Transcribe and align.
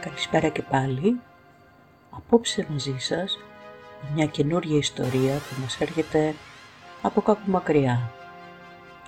Καλησπέρα 0.00 0.48
και 0.48 0.62
πάλι. 0.62 1.20
Απόψε 2.10 2.66
μαζί 2.70 2.96
σας 2.98 3.38
μια 4.14 4.26
καινούργια 4.26 4.76
ιστορία 4.76 5.34
που 5.34 5.60
μας 5.60 5.80
έρχεται 5.80 6.34
από 7.02 7.20
κάπου 7.20 7.50
μακριά, 7.50 8.12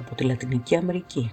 από 0.00 0.14
τη 0.14 0.24
Λατινική 0.24 0.76
Αμερική. 0.76 1.32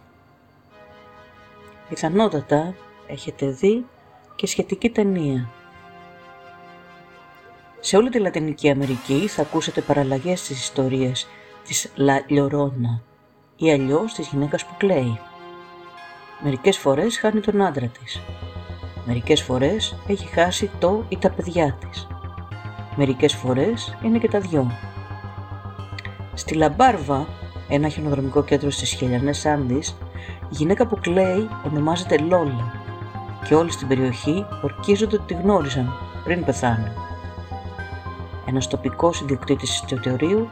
Πιθανότατα 1.89 2.75
έχετε 3.07 3.45
δει 3.45 3.85
και 4.35 4.47
σχετική 4.47 4.89
ταινία. 4.89 5.49
Σε 7.79 7.97
όλη 7.97 8.09
τη 8.09 8.19
Λατινική 8.19 8.69
Αμερική 8.69 9.27
θα 9.27 9.41
ακούσετε 9.41 9.81
παραλλαγές 9.81 10.39
στις 10.39 10.61
ιστορίες 10.61 11.27
της 11.63 11.91
Λα 11.95 12.23
Λιωρώνα 12.27 13.01
ή 13.55 13.71
αλλιώς 13.71 14.13
της 14.13 14.27
γυναίκας 14.27 14.65
που 14.65 14.73
κλαίει. 14.77 15.19
Μερικές 16.43 16.77
φορές 16.77 17.17
χάνει 17.19 17.39
τον 17.39 17.61
άντρα 17.61 17.87
της. 17.87 18.21
Μερικές 19.05 19.41
φορές 19.41 19.95
έχει 20.07 20.27
χάσει 20.27 20.69
το 20.79 21.03
ή 21.09 21.17
τα 21.17 21.29
παιδιά 21.29 21.77
της. 21.79 22.07
Μερικές 22.95 23.35
φορές 23.35 23.97
είναι 24.03 24.17
και 24.17 24.27
τα 24.27 24.39
δυο. 24.39 24.71
Στη 26.33 26.53
Λα 26.55 26.73
Πάρβα, 26.73 27.27
ένα 27.69 27.87
χιονοδρομικό 27.87 28.43
κέντρο 28.43 28.69
στις 28.69 28.91
Χιλιανές 28.91 29.45
Άνδεις, 29.45 29.97
η 30.41 30.49
γυναίκα 30.49 30.87
που 30.87 30.97
κλαίει 31.01 31.49
ονομάζεται 31.65 32.17
Λόλα 32.17 32.73
και 33.47 33.55
όλοι 33.55 33.71
στην 33.71 33.87
περιοχή 33.87 34.45
ορκίζονται 34.63 35.15
ότι 35.15 35.33
τη 35.33 35.41
γνώριζαν 35.41 35.93
πριν 36.23 36.45
πεθάνει. 36.45 36.91
Ένας 38.45 38.67
τοπικός 38.67 39.21
ιδιοκτήτης 39.21 39.81
εστιατορίου 39.81 40.47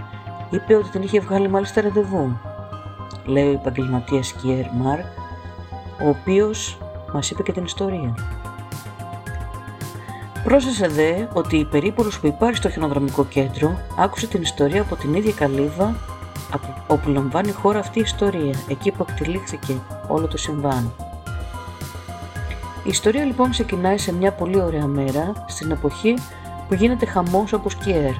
είπε 0.50 0.76
ότι 0.76 0.90
την 0.90 1.02
είχε 1.02 1.20
βγάλει 1.20 1.48
μάλιστα 1.50 1.82
ραντεβού. 1.82 2.38
Λέει 3.26 3.48
ο 3.48 3.52
επαγγελματίας 3.52 4.32
Κιέρ 4.32 4.72
Μάρκ, 4.74 5.06
ο 6.04 6.10
οποίος 6.10 6.78
μας 7.14 7.30
είπε 7.32 7.44
και 7.44 7.52
την 7.52 7.64
ιστορία. 7.64 8.14
Πρόσθεσε 10.44 10.88
δε 10.88 11.26
ότι 11.34 11.58
η 11.58 11.66
περίπολος 11.66 12.20
που 12.20 12.28
υπάρχει 12.28 12.58
στο 12.58 12.70
χιονοδρομικό 12.70 13.26
κέντρο 13.26 13.78
άκουσε 13.98 14.28
την 14.28 14.42
ιστορία 14.42 14.82
από 14.82 14.96
την 14.96 15.14
ίδια 15.14 15.34
καλύβα 15.34 15.96
όπου 16.88 17.10
λαμβάνει 17.10 17.50
η 17.50 17.52
χώρα 17.52 17.80
αυτή 17.80 18.00
η 18.00 18.02
ιστορία, 18.02 18.54
εκεί 18.68 18.92
που 18.92 19.06
εκτελήχθηκε 19.10 19.74
όλο 20.08 20.28
το 20.28 20.38
συμβάν. 20.38 20.92
Η 22.84 22.90
ιστορία 22.90 23.26
λοιπόν 23.26 23.50
ξεκινάει 23.50 23.98
σε 23.98 24.14
μια 24.14 24.32
πολύ 24.32 24.62
ωραία 24.62 24.86
μέρα, 24.86 25.46
στην 25.48 25.72
εποχή 25.72 26.14
που 26.68 26.74
γίνεται 26.74 27.06
χαμός 27.06 27.54
από 27.54 27.70
σκιέρ. 27.70 28.14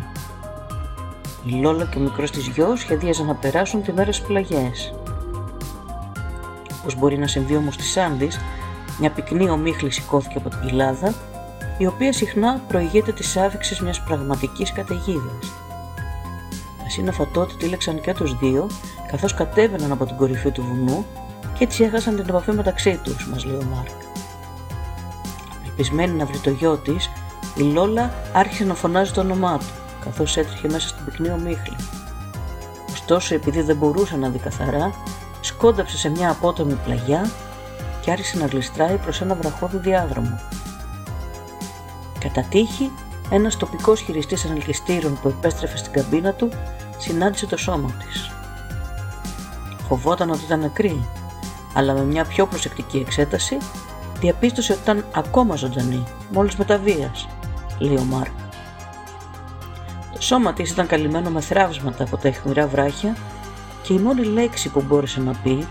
Η 1.46 1.52
Λόλα 1.62 1.86
και 1.86 1.98
ο 1.98 2.02
μικρός 2.02 2.32
της 2.32 2.48
γιος 2.48 2.80
σχεδίαζαν 2.80 3.26
να 3.26 3.36
περάσουν 3.36 3.82
τη 3.84 3.94
μέρα 3.94 4.12
στις 4.12 4.28
πλαγιές. 4.28 4.94
Πώς 6.84 6.96
μπορεί 6.96 7.18
να 7.18 7.28
συμβεί 7.28 7.56
όμως 7.56 7.74
στη 7.74 7.84
Σάντις, 7.84 8.40
μια 9.00 9.12
πυκνή 9.12 9.50
ομίχλη 9.50 9.92
σηκώθηκε 9.92 10.38
από 10.38 10.50
την 10.50 10.60
κοιλάδα 10.60 11.14
η 11.78 11.86
οποία 11.86 12.14
συχνά 12.14 12.62
προηγείται 12.68 13.12
της 13.12 13.38
άφηξης 13.38 13.82
μιας 13.82 14.04
πραγματικής 14.04 14.72
καταιγίδας. 14.72 15.52
Τα 16.84 16.90
σύννεφα 16.90 17.28
τότε 17.28 17.54
τήλεξαν 17.58 18.02
και 18.02 18.14
τους 18.14 18.38
δύο, 18.38 18.70
καθώς 19.12 19.34
κατέβαιναν 19.34 19.92
από 19.92 20.06
την 20.06 20.16
κορυφή 20.16 20.52
του 20.52 20.64
βουνού 20.64 21.06
και 21.58 21.64
έτσι 21.64 21.84
έχασαν 21.84 22.16
την 22.16 22.26
επαφή 22.30 22.52
μεταξύ 22.52 23.00
τους, 23.04 23.28
μας 23.28 23.46
λέει 23.46 23.56
ο 23.56 23.64
Μάρκ. 23.76 23.90
Απελπισμένη 25.60 26.14
να 26.14 26.26
βρει 26.26 26.38
το 26.38 26.50
γιο 26.50 26.78
της, 26.78 27.10
η 27.56 27.62
Λόλα 27.62 28.14
άρχισε 28.34 28.64
να 28.64 28.74
φωνάζει 28.74 29.12
το 29.12 29.22
όνομά 29.22 29.58
του, 29.58 29.66
καθώς 30.04 30.38
έτρεχε 30.38 30.68
μέσα 30.68 30.88
στην 30.88 31.06
πυκνή 31.06 31.30
ομίχλη. 31.30 31.76
Ωστόσο, 32.92 33.36
επειδή 33.36 33.62
δεν 33.62 33.76
μπορούσε 33.76 34.18
να 34.18 34.30
δει 34.30 34.38
καθαρά, 34.38 34.94
σκόνταψε 35.42 35.98
σε 35.98 36.10
μια 36.10 36.30
απότομη 36.30 36.74
πλαγιά 36.74 37.30
και 38.10 38.16
άρχισε 38.16 38.38
να 38.38 38.46
γλιστράει 38.46 38.98
προς 38.98 39.22
ένα 39.22 39.36
βραχώδη 39.36 39.78
διάδρομο. 39.78 40.40
Κατά 42.20 42.42
τύχη, 42.42 42.92
ένας 43.30 43.58
τοπικός 43.58 44.02
χειριστής 44.02 44.46
ανελκυστήρων 44.46 45.20
που 45.22 45.28
επέστρεφε 45.28 45.78
στην 45.78 45.92
καμπίνα 45.92 46.34
του 46.34 46.50
συνάντησε 46.98 47.46
το 47.46 47.58
σώμα 47.58 47.92
της. 47.92 48.32
Φοβόταν 49.88 50.30
ότι 50.30 50.44
ήταν 50.44 50.60
νεκρή, 50.60 51.06
αλλά 51.74 51.94
με 51.94 52.04
μια 52.04 52.26
πιο 52.26 52.46
προσεκτική 52.46 52.98
εξέταση 52.98 53.58
διαπίστωσε 54.20 54.72
ότι 54.72 54.82
ήταν 54.82 55.06
ακόμα 55.16 55.56
ζωντανή, 55.56 56.04
μόλις 56.32 56.56
μεταβίας, 56.56 57.28
λέει 57.80 57.98
ο 57.98 58.04
Μάρκ. 58.04 58.34
Το 60.14 60.22
σώμα 60.22 60.54
της 60.54 60.72
ήταν 60.72 60.88
καλυμμένο 60.88 61.30
με 61.30 61.42
θράψματα 61.42 62.04
από 62.04 62.18
τα 62.18 62.28
αιχμηρά 62.28 62.68
βράχια 62.68 63.16
και 63.82 63.94
η 63.94 63.98
μόνη 63.98 64.24
λέξη 64.24 64.70
που 64.70 64.82
μπόρεσε 64.82 65.20
να 65.20 65.32
πει 65.44 65.68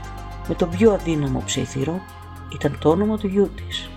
με 0.48 0.54
τον 0.54 0.70
πιο 0.70 0.92
αδύναμο 0.92 1.42
ψήθυρο 1.44 2.00
ήταν 2.52 2.78
το 2.78 2.88
όνομα 2.88 3.18
του 3.18 3.26
γιού 3.26 3.50
της. 3.56 3.90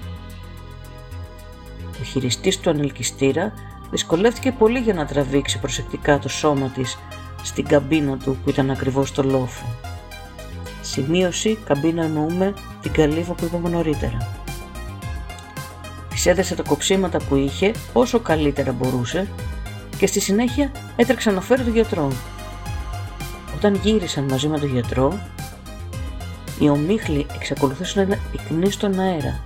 Ο 2.01 2.03
χειριστής 2.03 2.59
του 2.59 2.69
ανελκυστήρα 2.69 3.53
δυσκολεύτηκε 3.91 4.51
πολύ 4.51 4.79
για 4.79 4.93
να 4.93 5.05
τραβήξει 5.05 5.59
προσεκτικά 5.59 6.19
το 6.19 6.29
σώμα 6.29 6.67
της 6.67 6.97
στην 7.43 7.67
καμπίνα 7.67 8.17
του 8.17 8.37
που 8.43 8.49
ήταν 8.49 8.71
ακριβώς 8.71 9.07
στο 9.07 9.23
λόφο. 9.23 9.65
Σημείωση, 10.81 11.57
καμπίνα 11.65 12.03
εννοούμε 12.03 12.53
την 12.81 12.91
καλύβα 12.91 13.33
που 13.33 13.45
είπαμε 13.45 13.69
νωρίτερα. 13.69 14.17
Της 16.09 16.25
έδεσε 16.25 16.55
τα 16.55 16.63
κοψίματα 16.63 17.17
που 17.17 17.35
είχε 17.35 17.71
όσο 17.93 18.19
καλύτερα 18.19 18.71
μπορούσε 18.71 19.27
και 19.97 20.07
στη 20.07 20.19
συνέχεια 20.19 20.71
έτρεξε 20.95 21.31
να 21.31 21.41
φέρει 21.41 21.63
τον 21.63 21.73
γιατρό. 21.73 22.11
Όταν 23.55 23.75
γύρισαν 23.75 24.23
μαζί 24.23 24.47
με 24.47 24.59
τον 24.59 24.69
γιατρό, 24.69 25.19
οι 26.61 26.69
ομίχλοι 26.69 27.25
εξακολουθούσαν 27.35 28.07
να 28.07 28.17
πυκνοί 28.31 28.71
στον 28.71 28.99
αέρα 28.99 29.43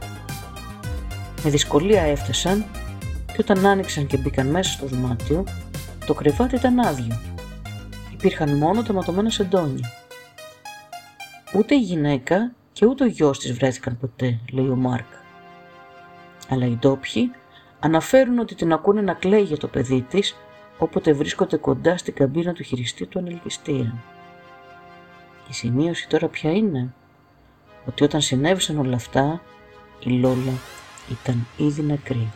με 1.46 1.52
δυσκολία 1.52 2.02
έφτασαν 2.02 2.66
και 3.26 3.36
όταν 3.40 3.66
άνοιξαν 3.66 4.08
και 4.08 4.18
μπήκαν 4.18 4.48
μέσα 4.48 4.72
στο 4.72 4.86
δωμάτιο, 4.86 5.44
το 6.06 6.14
κρεβάτι 6.14 6.56
ήταν 6.56 6.80
άδειο. 6.80 7.20
Υπήρχαν 8.14 8.58
μόνο 8.58 8.84
τα 8.84 8.94
ματωμένα 8.94 9.30
σεντόνια. 9.30 9.90
Ούτε 11.56 11.76
η 11.76 11.80
γυναίκα 11.80 12.52
και 12.72 12.86
ούτε 12.86 13.04
ο 13.04 13.08
γιος 13.08 13.40
της 13.40 13.54
βρέθηκαν 13.54 13.98
ποτέ, 13.98 14.40
λέει 14.52 14.68
ο 14.68 14.76
Μάρκ. 14.76 15.06
Αλλά 16.50 16.66
οι 16.66 16.76
ντόπιοι 16.76 17.32
αναφέρουν 17.80 18.40
ότι 18.40 18.56
την 18.56 18.74
ακούνε 18.74 19.02
να 19.02 19.14
κλαίει 19.14 19.44
για 19.44 19.58
το 19.58 19.68
παιδί 19.68 20.02
της 20.02 20.36
όποτε 20.78 21.14
βρίσκονται 21.14 21.58
κοντά 21.58 21.98
στην 21.98 22.14
καμπίνα 22.14 22.54
του 22.54 22.64
χειριστή 22.64 23.06
του 23.06 23.20
ανελκυστήρα. 23.20 23.94
Η 25.50 25.54
σημείωση 25.54 26.08
τώρα 26.08 26.28
ποια 26.28 26.52
είναι, 26.52 26.94
ότι 27.86 28.04
όταν 28.04 28.22
συνέβησαν 28.22 28.78
όλα 28.78 28.96
αυτά, 28.96 29.42
η 30.00 30.10
Λόλα 30.10 30.54
ήταν 31.10 31.48
ήδη 31.58 31.82
νεκρή. 31.82 32.32